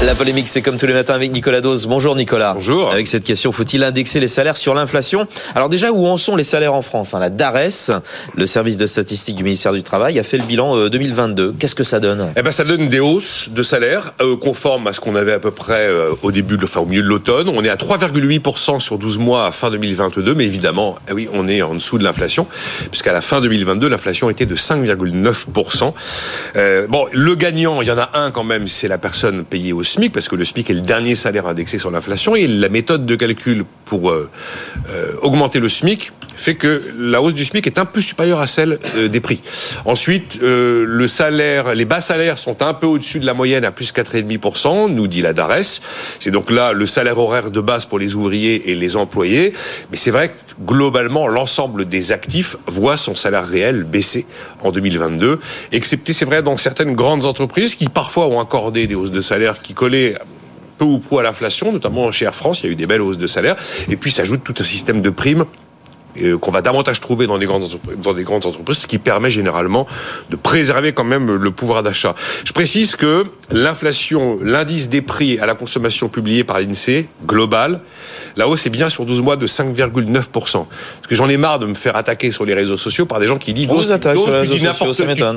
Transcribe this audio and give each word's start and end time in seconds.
La 0.00 0.14
polémique, 0.14 0.46
c'est 0.46 0.62
comme 0.62 0.76
tous 0.76 0.86
les 0.86 0.92
matins 0.92 1.14
avec 1.14 1.32
Nicolas 1.32 1.60
Dose. 1.60 1.88
Bonjour 1.88 2.14
Nicolas. 2.14 2.54
Bonjour. 2.54 2.92
Avec 2.92 3.08
cette 3.08 3.24
question, 3.24 3.50
faut-il 3.50 3.82
indexer 3.82 4.20
les 4.20 4.28
salaires 4.28 4.56
sur 4.56 4.72
l'inflation? 4.72 5.26
Alors 5.56 5.68
déjà, 5.68 5.90
où 5.90 6.06
en 6.06 6.16
sont 6.16 6.36
les 6.36 6.44
salaires 6.44 6.74
en 6.74 6.82
France 6.82 7.14
hein? 7.14 7.18
La 7.18 7.30
DARES, 7.30 7.90
le 8.36 8.46
service 8.46 8.76
de 8.76 8.86
statistique 8.86 9.34
du 9.34 9.42
ministère 9.42 9.72
du 9.72 9.82
Travail, 9.82 10.16
a 10.20 10.22
fait 10.22 10.38
le 10.38 10.44
bilan 10.44 10.88
2022. 10.88 11.42
Euh, 11.42 11.52
Qu'est-ce 11.58 11.74
que 11.74 11.82
ça 11.82 11.98
donne? 11.98 12.32
Eh 12.36 12.42
ben, 12.42 12.52
ça 12.52 12.62
donne 12.62 12.88
des 12.88 13.00
hausses 13.00 13.48
de 13.50 13.62
salaires 13.64 14.14
euh, 14.22 14.36
conformes 14.36 14.86
à 14.86 14.92
ce 14.92 15.00
qu'on 15.00 15.16
avait 15.16 15.32
à 15.32 15.40
peu 15.40 15.50
près 15.50 15.88
euh, 15.88 16.12
au 16.22 16.30
début, 16.30 16.58
de, 16.58 16.64
enfin 16.64 16.78
au 16.78 16.86
milieu 16.86 17.02
de 17.02 17.08
l'automne. 17.08 17.48
On 17.52 17.64
est 17.64 17.68
à 17.68 17.74
3,8% 17.74 18.78
sur 18.78 18.98
12 18.98 19.18
mois 19.18 19.46
à 19.46 19.50
fin 19.50 19.68
2022, 19.72 20.32
mais 20.32 20.44
évidemment, 20.44 20.96
eh 21.08 21.12
oui, 21.12 21.28
on 21.34 21.48
est 21.48 21.60
en 21.60 21.74
dessous 21.74 21.98
de 21.98 22.04
l'inflation, 22.04 22.46
puisqu'à 22.92 23.12
la 23.12 23.20
fin 23.20 23.40
2022, 23.40 23.88
l'inflation 23.88 24.30
était 24.30 24.46
de 24.46 24.54
5,9%. 24.54 25.92
Euh, 26.54 26.86
bon, 26.86 27.06
le 27.10 27.34
gagnant, 27.34 27.82
il 27.82 27.88
y 27.88 27.90
en 27.90 27.98
a 27.98 28.10
un 28.14 28.30
quand 28.30 28.44
même, 28.44 28.68
c'est 28.68 28.86
la 28.86 28.98
personne 28.98 29.44
payée 29.44 29.72
au 29.72 29.82
SMIC, 29.88 30.12
parce 30.12 30.28
que 30.28 30.36
le 30.36 30.44
SMIC 30.44 30.70
est 30.70 30.74
le 30.74 30.80
dernier 30.80 31.14
salaire 31.14 31.46
indexé 31.46 31.78
sur 31.78 31.90
l'inflation, 31.90 32.36
et 32.36 32.46
la 32.46 32.68
méthode 32.68 33.06
de 33.06 33.16
calcul 33.16 33.64
pour 33.84 34.10
euh, 34.10 34.30
euh, 34.90 35.12
augmenter 35.22 35.60
le 35.60 35.68
SMIC 35.68 36.12
fait 36.38 36.54
que 36.54 36.82
la 36.98 37.20
hausse 37.20 37.34
du 37.34 37.44
SMIC 37.44 37.66
est 37.66 37.78
un 37.78 37.84
peu 37.84 38.00
supérieure 38.00 38.40
à 38.40 38.46
celle 38.46 38.78
euh, 38.96 39.08
des 39.08 39.20
prix. 39.20 39.42
Ensuite, 39.84 40.38
euh, 40.42 41.74
les 41.74 41.84
bas 41.84 42.00
salaires 42.00 42.38
sont 42.38 42.62
un 42.62 42.74
peu 42.74 42.86
au-dessus 42.86 43.18
de 43.18 43.26
la 43.26 43.34
moyenne 43.34 43.64
à 43.64 43.70
plus 43.70 43.92
4,5%, 43.92 44.90
nous 44.92 45.06
dit 45.06 45.22
la 45.22 45.32
DARES. 45.32 45.80
C'est 46.20 46.30
donc 46.30 46.50
là 46.50 46.72
le 46.72 46.86
salaire 46.86 47.18
horaire 47.18 47.50
de 47.50 47.60
base 47.60 47.86
pour 47.86 47.98
les 47.98 48.14
ouvriers 48.14 48.70
et 48.70 48.74
les 48.74 48.96
employés. 48.96 49.52
Mais 49.90 49.96
c'est 49.96 50.10
vrai 50.10 50.28
que 50.28 50.34
globalement, 50.64 51.26
l'ensemble 51.28 51.84
des 51.86 52.12
actifs 52.12 52.56
voit 52.66 52.96
son 52.96 53.14
salaire 53.14 53.46
réel 53.46 53.84
baisser 53.84 54.26
en 54.62 54.72
2022, 54.72 55.38
excepté, 55.72 56.12
c'est 56.12 56.24
vrai, 56.24 56.42
dans 56.42 56.56
certaines 56.56 56.94
grandes 56.94 57.24
entreprises 57.24 57.74
qui 57.74 57.88
parfois 57.88 58.26
ont 58.26 58.40
accordé 58.40 58.86
des 58.86 58.94
hausses 58.94 59.12
de 59.12 59.20
salaire 59.20 59.60
qui 59.62 59.74
collaient 59.74 60.16
peu 60.78 60.84
ou 60.84 60.98
prou 60.98 61.18
à 61.18 61.22
l'inflation, 61.22 61.72
notamment 61.72 62.10
chez 62.12 62.24
Air 62.24 62.34
France, 62.34 62.60
il 62.62 62.66
y 62.66 62.68
a 62.68 62.72
eu 62.72 62.76
des 62.76 62.86
belles 62.86 63.02
hausses 63.02 63.18
de 63.18 63.26
salaire. 63.26 63.56
Et 63.90 63.96
puis 63.96 64.12
s'ajoute 64.12 64.42
tout 64.44 64.54
un 64.58 64.64
système 64.64 65.02
de 65.02 65.10
primes 65.10 65.44
qu'on 66.40 66.50
va 66.50 66.62
davantage 66.62 67.00
trouver 67.00 67.26
dans 67.26 67.38
des 67.38 67.46
grandes 67.46 67.64
entreprises, 67.64 67.96
dans 68.02 68.14
des 68.14 68.24
grandes 68.24 68.46
entreprises, 68.46 68.78
ce 68.78 68.86
qui 68.86 68.98
permet 68.98 69.30
généralement 69.30 69.86
de 70.30 70.36
préserver 70.36 70.92
quand 70.92 71.04
même 71.04 71.34
le 71.34 71.50
pouvoir 71.50 71.82
d'achat. 71.82 72.14
Je 72.44 72.52
précise 72.52 72.96
que 72.96 73.24
l'inflation, 73.50 74.38
l'indice 74.42 74.88
des 74.88 75.02
prix 75.02 75.38
à 75.38 75.46
la 75.46 75.54
consommation 75.54 76.08
publié 76.08 76.44
par 76.44 76.60
l'INSEE 76.60 77.06
global, 77.26 77.80
la 78.36 78.48
hausse 78.48 78.66
est 78.66 78.70
bien 78.70 78.88
sur 78.88 79.04
12 79.04 79.20
mois 79.22 79.36
de 79.36 79.46
5,9%. 79.46 80.30
Parce 80.32 80.66
que 81.08 81.14
j'en 81.14 81.28
ai 81.28 81.36
marre 81.36 81.58
de 81.58 81.66
me 81.66 81.74
faire 81.74 81.96
attaquer 81.96 82.30
sur 82.30 82.44
les 82.44 82.54
réseaux 82.54 82.78
sociaux 82.78 83.06
par 83.06 83.20
des 83.20 83.26
gens 83.26 83.38
qui 83.38 83.52
disent 83.54 83.68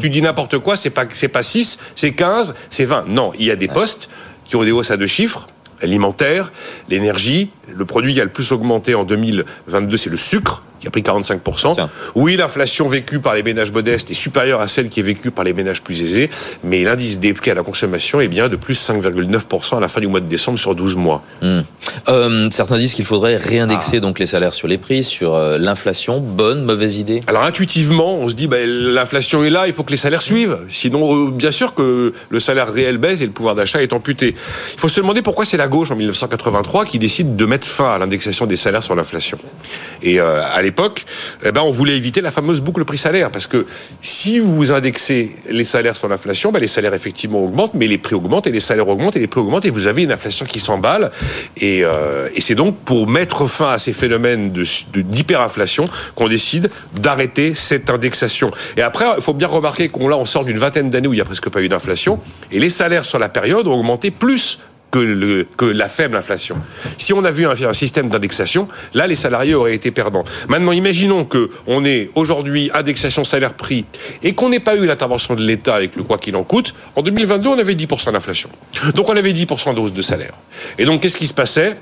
tu 0.00 0.10
dis 0.10 0.22
n'importe 0.22 0.58
quoi, 0.58 0.76
c'est 0.76 0.90
pas 0.90 1.04
c'est 1.10 1.28
pas 1.28 1.42
6, 1.42 1.78
c'est 1.94 2.12
15, 2.12 2.54
c'est 2.70 2.84
20. 2.84 3.04
Non, 3.08 3.32
il 3.38 3.46
y 3.46 3.50
a 3.50 3.56
des 3.56 3.68
postes 3.68 4.08
qui 4.44 4.56
ont 4.56 4.64
des 4.64 4.72
hausses 4.72 4.90
à 4.90 4.96
deux 4.96 5.06
chiffres 5.06 5.48
alimentaire, 5.82 6.52
l'énergie, 6.88 7.50
le 7.74 7.84
produit 7.84 8.14
qui 8.14 8.20
a 8.20 8.24
le 8.24 8.30
plus 8.30 8.52
augmenté 8.52 8.94
en 8.94 9.04
2022, 9.04 9.96
c'est 9.96 10.10
le 10.10 10.16
sucre, 10.16 10.62
qui 10.80 10.88
a 10.88 10.90
pris 10.90 11.02
45%. 11.02 11.74
Tiens. 11.74 11.90
Oui, 12.14 12.36
l'inflation 12.36 12.88
vécue 12.88 13.20
par 13.20 13.34
les 13.34 13.42
ménages 13.42 13.72
modestes 13.72 14.10
est 14.10 14.14
supérieure 14.14 14.60
à 14.60 14.68
celle 14.68 14.88
qui 14.88 15.00
est 15.00 15.04
vécue 15.04 15.30
par 15.30 15.44
les 15.44 15.52
ménages 15.52 15.82
plus 15.82 16.02
aisés, 16.02 16.30
mais 16.64 16.82
l'indice 16.82 17.18
des 17.18 17.34
prix 17.34 17.50
à 17.50 17.54
la 17.54 17.62
consommation 17.62 18.20
est 18.20 18.28
bien 18.28 18.48
de 18.48 18.56
plus 18.56 18.80
5,9% 18.88 19.76
à 19.76 19.80
la 19.80 19.88
fin 19.88 20.00
du 20.00 20.06
mois 20.06 20.20
de 20.20 20.26
décembre 20.26 20.58
sur 20.58 20.74
12 20.74 20.96
mois. 20.96 21.22
Euh, 21.42 22.48
Certains 22.50 22.78
disent 22.78 22.94
qu'il 22.94 23.04
faudrait 23.04 23.36
réindexer 23.36 24.00
donc 24.00 24.18
les 24.18 24.26
salaires 24.26 24.54
sur 24.54 24.68
les 24.68 24.78
prix, 24.78 25.04
sur 25.04 25.34
euh, 25.34 25.58
l'inflation. 25.58 26.20
Bonne, 26.20 26.64
mauvaise 26.64 26.96
idée? 26.96 27.20
Alors 27.26 27.44
intuitivement, 27.44 28.14
on 28.14 28.28
se 28.28 28.34
dit 28.34 28.46
ben, 28.46 28.68
l'inflation 28.68 29.44
est 29.44 29.50
là, 29.50 29.66
il 29.66 29.72
faut 29.72 29.82
que 29.82 29.90
les 29.90 29.96
salaires 29.96 30.22
suivent. 30.22 30.58
Sinon, 30.68 31.28
euh, 31.28 31.30
bien 31.30 31.50
sûr 31.50 31.74
que 31.74 32.12
le 32.28 32.40
salaire 32.40 32.72
réel 32.72 32.98
baisse 32.98 33.20
et 33.20 33.26
le 33.26 33.32
pouvoir 33.32 33.54
d'achat 33.54 33.82
est 33.82 33.92
amputé. 33.92 34.34
Il 34.74 34.80
faut 34.80 34.88
se 34.88 35.00
demander 35.00 35.22
pourquoi 35.22 35.44
c'est 35.44 35.56
la 35.56 35.68
gauche 35.68 35.90
en 35.90 35.96
1983 35.96 36.84
qui 36.84 36.98
décide 36.98 37.36
de 37.36 37.44
mettre 37.44 37.66
fin 37.66 37.92
à 37.92 37.98
l'indexation 37.98 38.46
des 38.46 38.56
salaires 38.56 38.82
sur 38.82 38.94
l'inflation. 38.94 39.38
Et 40.02 40.20
euh, 40.20 40.42
à 40.42 40.62
eh 41.44 41.52
ben, 41.52 41.62
on 41.62 41.70
voulait 41.70 41.96
éviter 41.96 42.20
la 42.20 42.30
fameuse 42.30 42.60
boucle 42.60 42.84
prix-salaire 42.84 43.30
parce 43.30 43.46
que 43.46 43.66
si 44.00 44.38
vous 44.38 44.72
indexez 44.72 45.36
les 45.48 45.64
salaires 45.64 45.96
sur 45.96 46.08
l'inflation, 46.08 46.52
ben, 46.52 46.58
les 46.60 46.66
salaires 46.66 46.94
effectivement 46.94 47.42
augmentent, 47.44 47.74
mais 47.74 47.86
les 47.86 47.98
prix 47.98 48.14
augmentent 48.14 48.46
et 48.46 48.52
les 48.52 48.60
salaires 48.60 48.88
augmentent 48.88 49.16
et 49.16 49.20
les 49.20 49.26
prix 49.26 49.40
augmentent 49.40 49.64
et 49.66 49.70
vous 49.70 49.86
avez 49.86 50.02
une 50.04 50.12
inflation 50.12 50.46
qui 50.46 50.60
s'emballe. 50.60 51.10
Et, 51.56 51.84
euh, 51.84 52.28
c'est 52.38 52.54
donc 52.54 52.76
pour 52.78 53.06
mettre 53.06 53.46
fin 53.46 53.70
à 53.72 53.78
ces 53.78 53.92
phénomènes 53.92 54.50
de- 54.52 54.64
de- 54.92 55.02
d'hyperinflation 55.02 55.84
qu'on 56.14 56.28
décide 56.28 56.70
d'arrêter 56.96 57.54
cette 57.54 57.90
indexation. 57.90 58.50
Et 58.76 58.82
après, 58.82 59.04
il 59.16 59.22
faut 59.22 59.34
bien 59.34 59.46
remarquer 59.48 59.88
qu'on 59.88 60.08
là, 60.08 60.16
on 60.16 60.24
sort 60.24 60.44
d'une 60.44 60.58
vingtaine 60.58 60.88
d'années 60.90 61.06
où 61.08 61.12
il 61.12 61.16
n'y 61.16 61.22
a 61.22 61.24
presque 61.26 61.48
pas 61.50 61.60
eu 61.62 61.68
d'inflation 61.68 62.18
et 62.50 62.58
les 62.58 62.70
salaires 62.70 63.04
sur 63.04 63.18
la 63.18 63.28
période 63.28 63.66
ont 63.68 63.78
augmenté 63.78 64.10
plus 64.10 64.58
que, 64.90 65.64
la 65.64 65.88
faible 65.88 66.16
inflation. 66.16 66.56
Si 66.96 67.12
on 67.12 67.24
a 67.24 67.30
vu 67.30 67.46
un, 67.46 67.52
un 67.52 67.72
système 67.72 68.08
d'indexation, 68.08 68.68
là, 68.94 69.06
les 69.06 69.16
salariés 69.16 69.54
auraient 69.54 69.74
été 69.74 69.90
perdants. 69.90 70.24
Maintenant, 70.48 70.72
imaginons 70.72 71.24
que 71.24 71.50
on 71.66 71.84
est 71.84 72.10
aujourd'hui 72.14 72.70
indexation 72.74 73.24
salaire-prix 73.24 73.84
et 74.22 74.34
qu'on 74.34 74.48
n'ait 74.48 74.60
pas 74.60 74.76
eu 74.76 74.86
l'intervention 74.86 75.34
de 75.34 75.42
l'État 75.42 75.74
avec 75.74 75.96
le 75.96 76.02
quoi 76.02 76.18
qu'il 76.18 76.36
en 76.36 76.44
coûte. 76.44 76.74
En 76.96 77.02
2022, 77.02 77.48
on 77.48 77.58
avait 77.58 77.74
10% 77.74 78.12
d'inflation. 78.12 78.50
Donc, 78.94 79.08
on 79.08 79.16
avait 79.16 79.32
10% 79.32 79.74
de 79.74 79.80
hausse 79.80 79.92
de 79.92 80.02
salaire. 80.02 80.34
Et 80.78 80.84
donc, 80.84 81.02
qu'est-ce 81.02 81.16
qui 81.16 81.26
se 81.26 81.34
passait? 81.34 81.76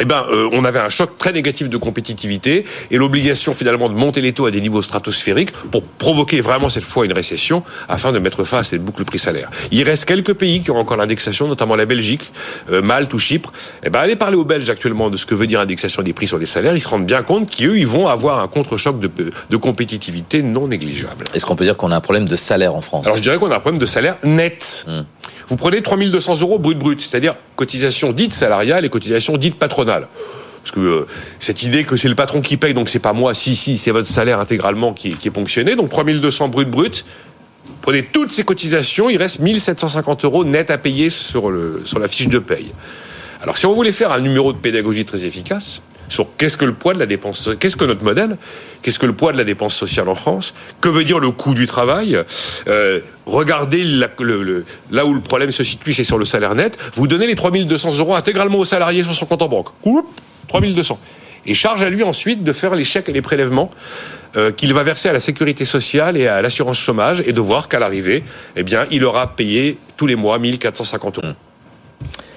Eh 0.00 0.04
ben, 0.04 0.24
euh, 0.30 0.48
on 0.52 0.64
avait 0.64 0.78
un 0.78 0.88
choc 0.88 1.18
très 1.18 1.32
négatif 1.32 1.68
de 1.68 1.76
compétitivité 1.76 2.64
et 2.90 2.96
l'obligation 2.96 3.54
finalement 3.54 3.88
de 3.88 3.94
monter 3.94 4.20
les 4.20 4.32
taux 4.32 4.46
à 4.46 4.50
des 4.50 4.60
niveaux 4.60 4.82
stratosphériques 4.82 5.52
pour 5.52 5.82
provoquer 5.82 6.40
vraiment 6.40 6.68
cette 6.68 6.84
fois 6.84 7.04
une 7.04 7.12
récession 7.12 7.62
afin 7.88 8.12
de 8.12 8.18
mettre 8.18 8.44
fin 8.44 8.58
à 8.58 8.64
cette 8.64 8.82
boucle 8.82 9.04
prix-salaire. 9.04 9.50
Il 9.70 9.82
reste 9.84 10.06
quelques 10.06 10.34
pays 10.34 10.62
qui 10.62 10.70
ont 10.70 10.78
encore 10.78 10.96
l'indexation, 10.96 11.46
notamment 11.46 11.76
la 11.76 11.86
Belgique, 11.86 12.32
euh, 12.70 12.82
Malte 12.82 13.12
ou 13.12 13.18
Chypre. 13.18 13.52
Eh 13.84 13.90
ben, 13.90 14.00
allez 14.00 14.16
parler 14.16 14.36
aux 14.36 14.44
Belges 14.44 14.68
actuellement 14.70 15.10
de 15.10 15.16
ce 15.16 15.26
que 15.26 15.34
veut 15.34 15.46
dire 15.46 15.60
indexation 15.60 16.02
des 16.02 16.12
prix 16.12 16.26
sur 16.26 16.38
les 16.38 16.46
salaires. 16.46 16.74
Ils 16.74 16.80
se 16.80 16.88
rendent 16.88 17.06
bien 17.06 17.22
compte 17.22 17.54
qu'eux, 17.54 17.78
ils 17.78 17.86
vont 17.86 18.08
avoir 18.08 18.40
un 18.40 18.48
contre-choc 18.48 18.98
de, 18.98 19.10
de 19.50 19.56
compétitivité 19.56 20.42
non 20.42 20.68
négligeable. 20.68 21.24
Est-ce 21.34 21.44
qu'on 21.44 21.56
peut 21.56 21.64
dire 21.64 21.76
qu'on 21.76 21.90
a 21.90 21.96
un 21.96 22.00
problème 22.00 22.26
de 22.26 22.36
salaire 22.36 22.74
en 22.74 22.80
France? 22.80 23.06
Alors 23.06 23.16
je 23.16 23.22
dirais 23.22 23.36
qu'on 23.38 23.50
a 23.50 23.56
un 23.56 23.60
problème 23.60 23.80
de 23.80 23.86
salaire 23.86 24.16
net. 24.24 24.86
Vous 25.52 25.56
prenez 25.58 25.82
3200 25.82 26.40
euros 26.40 26.58
brut 26.58 26.78
brut, 26.78 26.98
c'est-à-dire 27.02 27.34
cotisation 27.56 28.12
dite 28.12 28.32
salariale 28.32 28.86
et 28.86 28.88
cotisation 28.88 29.36
dite 29.36 29.56
patronale. 29.56 30.08
Parce 30.62 30.74
que 30.74 30.80
euh, 30.80 31.06
cette 31.40 31.62
idée 31.62 31.84
que 31.84 31.94
c'est 31.94 32.08
le 32.08 32.14
patron 32.14 32.40
qui 32.40 32.56
paye, 32.56 32.72
donc 32.72 32.88
c'est 32.88 33.00
pas 33.00 33.12
moi, 33.12 33.34
si, 33.34 33.54
si, 33.54 33.76
c'est 33.76 33.90
votre 33.90 34.08
salaire 34.08 34.40
intégralement 34.40 34.94
qui, 34.94 35.08
est- 35.10 35.18
qui 35.18 35.28
est 35.28 35.30
ponctionné. 35.30 35.76
Donc 35.76 35.90
3200 35.90 36.48
brut 36.48 36.70
brut. 36.70 37.04
Prenez 37.82 38.02
toutes 38.02 38.32
ces 38.32 38.44
cotisations, 38.44 39.10
il 39.10 39.18
reste 39.18 39.40
1750 39.40 40.24
euros 40.24 40.42
net 40.46 40.70
à 40.70 40.78
payer 40.78 41.10
sur, 41.10 41.50
le, 41.50 41.82
sur 41.84 41.98
la 41.98 42.08
fiche 42.08 42.28
de 42.28 42.38
paye. 42.38 42.72
Alors, 43.42 43.58
si 43.58 43.66
on 43.66 43.74
voulait 43.74 43.92
faire 43.92 44.10
un 44.10 44.20
numéro 44.20 44.54
de 44.54 44.58
pédagogie 44.58 45.04
très 45.04 45.26
efficace 45.26 45.82
sur 46.12 46.28
qu'est-ce 46.36 46.56
que 46.56 46.64
le 46.64 46.74
poids 46.74 46.94
de 46.94 46.98
la 46.98 47.06
dépense, 47.06 47.50
qu'est-ce 47.58 47.76
que 47.76 47.84
notre 47.84 48.04
modèle, 48.04 48.36
qu'est-ce 48.82 48.98
que 48.98 49.06
le 49.06 49.14
poids 49.14 49.32
de 49.32 49.38
la 49.38 49.44
dépense 49.44 49.74
sociale 49.74 50.08
en 50.08 50.14
France, 50.14 50.54
que 50.80 50.88
veut 50.88 51.04
dire 51.04 51.18
le 51.18 51.30
coût 51.30 51.54
du 51.54 51.66
travail, 51.66 52.18
euh, 52.68 53.00
regardez 53.26 53.82
là 53.84 55.06
où 55.06 55.14
le 55.14 55.20
problème 55.20 55.50
se 55.50 55.64
situe, 55.64 55.94
c'est 55.94 56.04
sur 56.04 56.18
le 56.18 56.24
salaire 56.24 56.54
net, 56.54 56.78
vous 56.94 57.06
donnez 57.06 57.26
les 57.26 57.34
3200 57.34 57.98
euros 57.98 58.14
intégralement 58.14 58.58
au 58.58 58.64
salarié 58.64 59.02
sur 59.02 59.14
son 59.14 59.26
compte 59.26 59.42
en 59.42 59.48
banque. 59.48 59.68
Oup, 59.84 60.06
3200. 60.48 60.98
Et 61.46 61.54
charge 61.54 61.82
à 61.82 61.90
lui 61.90 62.02
ensuite 62.04 62.44
de 62.44 62.52
faire 62.52 62.74
les 62.74 62.84
chèques 62.84 63.08
et 63.08 63.12
les 63.12 63.22
prélèvements 63.22 63.70
euh, 64.36 64.52
qu'il 64.52 64.72
va 64.74 64.82
verser 64.82 65.08
à 65.08 65.12
la 65.12 65.20
sécurité 65.20 65.64
sociale 65.64 66.16
et 66.16 66.28
à 66.28 66.40
l'assurance 66.42 66.78
chômage 66.78 67.22
et 67.26 67.32
de 67.32 67.40
voir 67.40 67.68
qu'à 67.68 67.78
l'arrivée, 67.78 68.22
eh 68.54 68.62
bien, 68.62 68.86
il 68.90 69.04
aura 69.04 69.34
payé 69.34 69.78
tous 69.96 70.06
les 70.06 70.14
mois 70.16 70.38
1450 70.38 71.18
euros. 71.18 71.34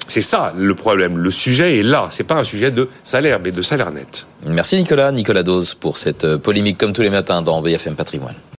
C'est 0.08 0.22
ça 0.22 0.54
le 0.56 0.76
problème. 0.76 1.18
Le 1.18 1.32
sujet 1.32 1.80
est 1.80 1.84
là. 1.84 2.08
C'est 2.12 2.24
pas 2.24 2.36
un 2.36 2.44
sujet 2.44 2.72
de 2.72 2.90
salaire, 3.04 3.40
mais 3.44 3.52
de 3.52 3.62
salaire 3.62 3.92
net. 3.92 4.26
Merci 4.46 4.78
Nicolas, 4.78 5.12
Nicolas 5.12 5.44
Dose 5.44 5.74
pour 5.74 5.98
cette 5.98 6.24
euh, 6.24 6.38
polémique 6.38 6.78
comme 6.78 6.94
tous 6.94 7.02
les 7.02 7.10
matins 7.10 7.42
dans 7.42 7.62
BFM 7.62 7.96
Patrimoine. 7.96 8.36